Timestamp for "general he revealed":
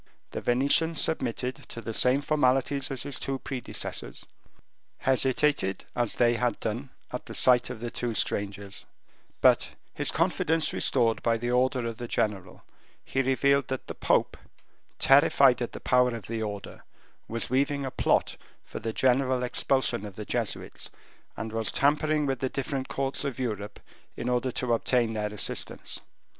12.07-13.67